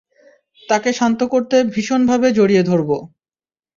তাকে 0.63 0.89
শান্ত 0.93 1.19
করতে 1.33 1.55
ভীষণভাবে 1.73 2.27
জড়িয়ে 2.37 2.63
ধরব। 2.63 2.89